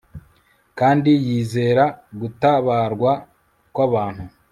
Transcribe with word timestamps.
kandi 0.79 1.09
yizera 1.25 1.85
gutabarwa 2.21 3.11
kwabantu 3.73 4.23